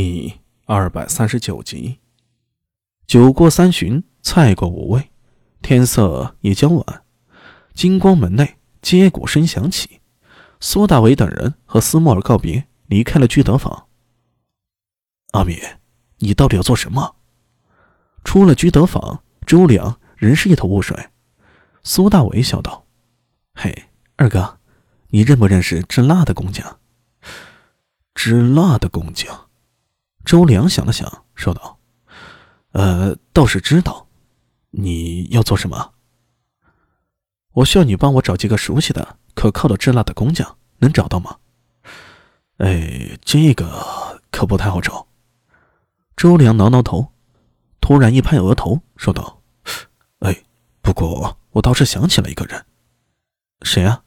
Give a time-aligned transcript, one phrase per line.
[0.00, 1.98] 第二百三十九集。
[3.08, 5.10] 酒过三巡，菜过五味，
[5.60, 7.02] 天色已将晚。
[7.74, 10.00] 金光门内接鼓声响起，
[10.60, 13.88] 苏大伟等人和斯莫尔告别，离开了居德坊。
[15.32, 15.58] 阿米，
[16.18, 17.16] 你到底要做什么？
[18.22, 21.08] 出了居德坊，周良仍是一头雾水。
[21.82, 22.86] 苏大伟笑道
[23.52, 24.60] ：“嘿，二哥，
[25.08, 26.78] 你认不认识制蜡的工匠？
[28.14, 29.46] 制蜡的工匠。”
[30.28, 31.78] 周良想了想，说道
[32.72, 34.08] ：“呃，倒是知道。
[34.72, 35.94] 你要做什么？
[37.52, 41.38] 我需要你帮我找几个熟悉的、可靠的制蜡的工匠，能找到吗？”
[42.60, 45.06] 哎，这个可不太好找。
[46.14, 47.10] 周良挠挠头，
[47.80, 49.40] 突然一拍额头，说道
[50.20, 50.42] ：“哎，
[50.82, 52.66] 不过我倒是想起了一个人。
[53.62, 54.02] 谁啊？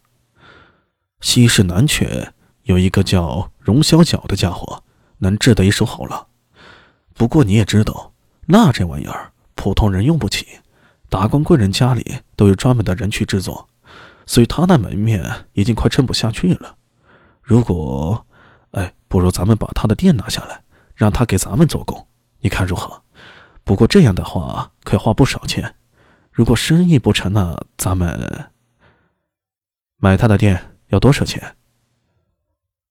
[1.20, 2.30] 西市南阙
[2.62, 4.84] 有一个叫荣小脚的家伙。”
[5.24, 6.28] 能治得一手好了，
[7.14, 8.12] 不过你也知道，
[8.48, 10.48] 蜡这玩意儿普通人用不起，
[11.10, 13.70] 达官贵人家里都有专门的人去制作，
[14.26, 16.76] 所以他那门面已经快撑不下去了。
[17.44, 18.26] 如果，
[18.72, 20.64] 哎，不如咱们把他的店拿下来，
[20.96, 22.08] 让他给咱们做工，
[22.40, 23.04] 你看如何？
[23.64, 25.76] 不过这样的话可要花不少钱，
[26.32, 28.50] 如果生意不成呢，咱们
[29.98, 31.56] 买他的店要多少钱？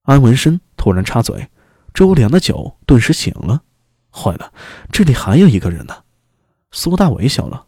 [0.02, 1.50] 安文生突然插嘴。
[1.92, 3.62] 周良的酒顿时醒了，
[4.10, 4.52] 坏了，
[4.90, 6.04] 这里还有一个人呢。
[6.70, 7.66] 苏大伟笑了：“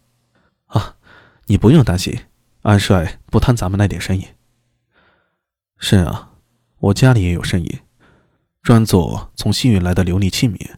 [0.66, 0.96] 啊，
[1.46, 2.16] 你不用担心，
[2.62, 4.28] 安帅不贪咱们那点生意。
[5.76, 6.30] 是啊，
[6.78, 7.80] 我家里也有生意，
[8.62, 10.74] 专做从西域来的琉璃器皿，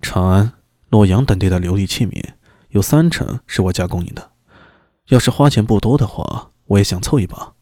[0.00, 0.52] 长安、
[0.88, 2.22] 洛阳等地的琉璃器皿
[2.68, 4.30] 有三成是我家供应的。
[5.08, 7.54] 要是花钱不多的话，我也想凑一把。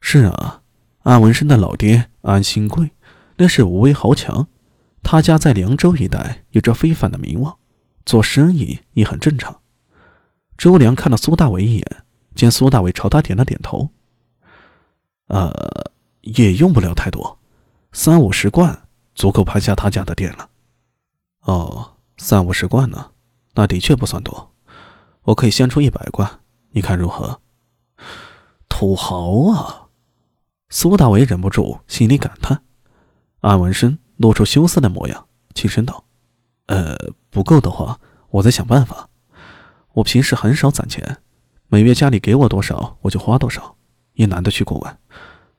[0.00, 0.62] 是啊，
[1.02, 2.90] 安文生的老爹安新贵。”
[3.36, 4.48] 那是武威豪强，
[5.02, 7.58] 他家在凉州一带有着非凡的名望，
[8.04, 9.60] 做生意也很正常。
[10.56, 13.90] 周良看了苏大伟一眼，见苏大伟朝他点了点头。
[15.28, 15.52] 呃，
[16.22, 17.38] 也用不了太多，
[17.92, 20.48] 三五十贯足够盘下他家的店了。
[21.42, 23.10] 哦，三五十贯呢？
[23.54, 24.52] 那的确不算多，
[25.22, 26.40] 我可以先出一百贯，
[26.70, 27.40] 你看如何？
[28.68, 29.88] 土豪啊！
[30.68, 32.62] 苏大伟忍不住心里感叹。
[33.40, 36.04] 安文生露出羞涩的模样，轻声道
[36.66, 36.96] ：“呃，
[37.30, 39.08] 不够的话，我再想办法。
[39.94, 41.18] 我平时很少攒钱，
[41.68, 43.76] 每月家里给我多少，我就花多少，
[44.14, 44.98] 也懒得去过问，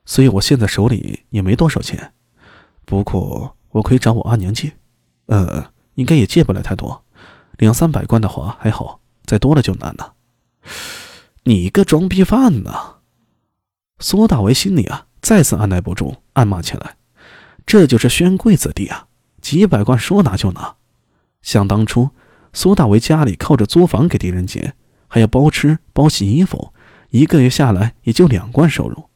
[0.04, 2.12] 所以我现在手里也没多少钱。
[2.84, 4.76] 不过我可以找我阿娘借，
[5.26, 7.04] 呃，应该也借不来太多，
[7.56, 10.14] 两三百贯的话还好，再多了就难了。
[11.44, 12.96] 你个装逼犯呐！”
[13.98, 16.97] 苏大为心里啊，再次按耐不住，暗骂起来。
[17.68, 19.08] 这就是宣贵子弟啊！
[19.42, 20.76] 几百贯说拿就拿。
[21.42, 22.08] 想当初，
[22.54, 24.72] 苏大为家里靠着租房给狄仁杰，
[25.06, 26.72] 还要包吃包洗衣服，
[27.10, 29.10] 一个月下来也就两贯收入，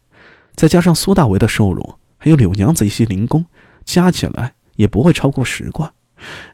[0.55, 3.47] 再加上苏大为的收入，还有柳娘子一些零工，
[3.87, 5.91] 加起来也不会超过十贯。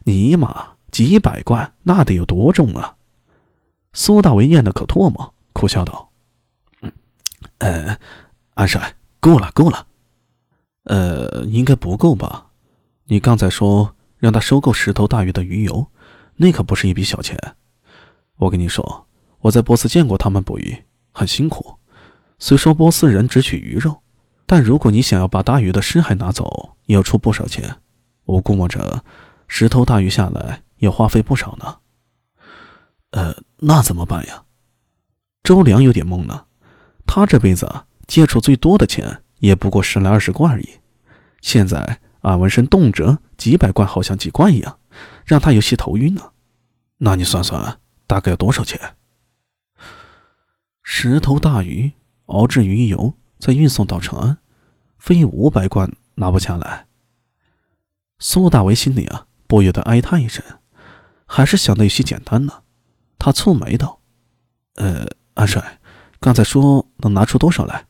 [0.05, 2.95] 尼玛，几百贯那得有多重啊！
[3.91, 6.09] 苏大为咽了口唾沫，苦笑道
[6.81, 6.89] ：“嗯，
[7.57, 7.97] 呃，
[8.53, 9.87] 安帅，够了，够了。”
[10.89, 12.47] 呃，应该不够吧？
[13.05, 15.85] 你刚才说让他收购十头大鱼的鱼油，
[16.35, 17.37] 那可不是一笔小钱。
[18.37, 19.05] 我跟你说，
[19.41, 21.75] 我在波斯见过他们捕鱼，很辛苦。
[22.39, 24.01] 虽说波斯人只取鱼肉，
[24.47, 27.77] 但如果你想要把大鱼的尸骸拿走，也要出不少钱。
[28.25, 29.03] 我估摸着，
[29.47, 31.77] 十头大鱼下来要花费不少呢。
[33.11, 34.43] 呃，那怎么办呀？
[35.43, 36.47] 周良有点懵了。
[37.05, 39.21] 他这辈子接触最多的钱。
[39.39, 40.67] 也不过十来二十贯而已，
[41.41, 44.79] 现在俺纹身动辄几百贯，好像几贯一样，
[45.25, 46.31] 让他有些头晕呢。
[46.97, 48.95] 那你算算，大概要多少钱？
[50.83, 51.93] 十头大鱼
[52.25, 54.37] 熬制鱼油，再运送到长安，
[54.97, 56.87] 费五百贯拿不下来。
[58.17, 60.43] 苏大为心里啊，不由得哀叹一声，
[61.25, 62.63] 还是想的有些简单呢。
[63.17, 64.01] 他蹙眉道
[64.75, 65.05] ：“呃，
[65.35, 65.79] 安帅，
[66.19, 67.85] 刚才说能拿出多少来？”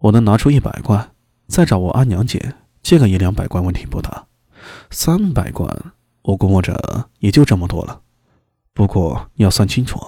[0.00, 1.14] 我能拿出一百贯，
[1.46, 4.26] 再找我阿娘借借个一两百贯，问题不大。
[4.90, 5.92] 三百贯，
[6.22, 8.00] 我估摸着也就这么多了。
[8.72, 10.00] 不过你要算清楚，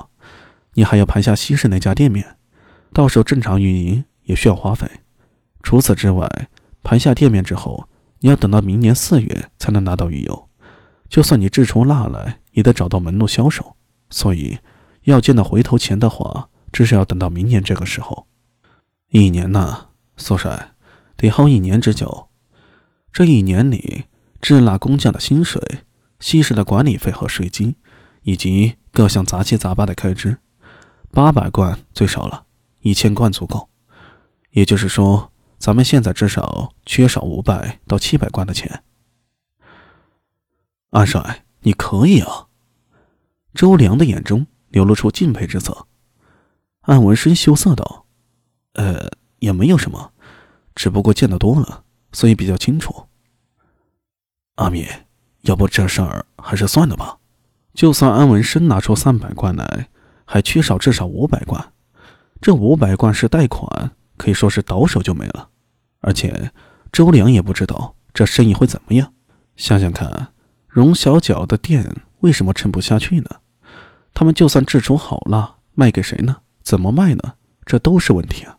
[0.75, 2.37] 你还要盘下西市那家店面，
[2.93, 4.89] 到时候正常运营也需要花费。
[5.63, 6.49] 除此之外，
[6.83, 7.89] 盘下店面之后，
[8.21, 10.49] 你要等到明年四月才能拿到鱼油。
[11.09, 13.77] 就算你制出蜡来，也得找到门路销售。
[14.11, 14.59] 所以，
[15.03, 18.27] 要见到回头钱的话，至少要等到明年这个时候。
[19.11, 20.74] 一年呐，苏帅，
[21.17, 22.29] 得耗一年之久。
[23.13, 24.05] 这一年里，
[24.41, 25.63] 滞纳工匠的薪水、
[26.19, 27.77] 稀释的管理费和税金，
[28.23, 30.39] 以及各项杂七杂八的开支，
[31.11, 32.47] 八百贯最少了，
[32.81, 33.69] 一千贯足够。
[34.51, 38.83] 也就是说，咱们现在至少缺少五百到七百贯的钱。
[40.91, 42.47] 安帅，你可以啊！
[43.55, 45.87] 周良的眼中流露出敬佩之色。
[46.81, 48.07] 安文生羞涩道
[48.75, 49.09] ：“呃，
[49.39, 50.13] 也没有什么，
[50.75, 53.07] 只不过见得多了，所以比较清楚。”
[54.57, 54.87] 阿米，
[55.43, 57.19] 要不这事儿还是算了吧。
[57.73, 59.89] 就算安文生拿出三百贯来，
[60.25, 61.73] 还缺少至少五百贯。
[62.41, 65.49] 这五百贯是贷款，可以说是倒手就没了。
[66.01, 66.53] 而且
[66.93, 69.13] 周良也不知道这生意会怎么样。
[69.57, 70.29] 想想看。
[70.67, 73.31] 荣小脚的店为什么撑不下去呢？
[74.13, 76.39] 他们就算制出好了，卖给谁呢？
[76.65, 77.35] 怎么卖呢？
[77.65, 78.59] 这都是问题啊！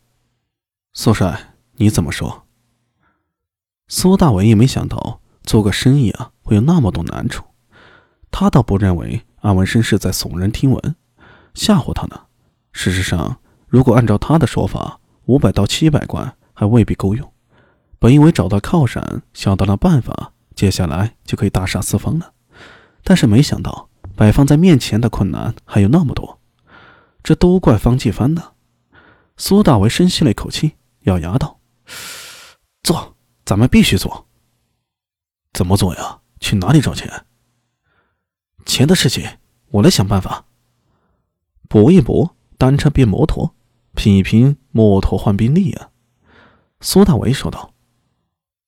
[0.93, 2.45] 苏帅，你怎么说？
[3.87, 7.43] 苏大伟也没想到做个生意啊会有那么多难处，
[8.31, 10.95] 他倒不认为安文生是在耸人听闻，
[11.53, 12.21] 吓唬他呢。
[12.71, 13.37] 事实上，
[13.67, 17.31] 如果按照他的说法，五百到七百贯还未必够用。
[17.99, 20.33] 本以为找到靠山，想到了办法。
[20.55, 22.31] 接下来就可以大杀四方了，
[23.03, 26.39] 但是没想到摆放在面前的困难还有那么多，
[27.21, 28.53] 这都怪方继帆呢。
[29.35, 31.59] 苏大为深吸了一口气，咬牙道
[32.83, 33.15] ：“做，
[33.45, 34.27] 咱们必须做。
[35.53, 36.21] 怎么做呀？
[36.39, 37.25] 去哪里找钱？
[38.65, 39.37] 钱的事情
[39.69, 40.45] 我来想办法。
[41.67, 43.55] 搏一搏，单车变摩托；
[43.93, 45.89] 拼一拼，摩托换宾利啊！”
[46.81, 47.73] 苏大为说道：“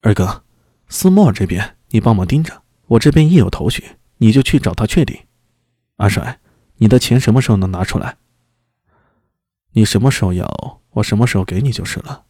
[0.02, 0.44] 二哥，
[0.88, 5.18] 斯莫尔这边。”你帮忙盯着，我这边一有头绪，你就去找他确定。
[5.96, 6.42] 阿帅，
[6.76, 8.18] 你的钱什么时候能拿出来？
[9.72, 12.26] 你什么时候要，我什么时候给你就是了。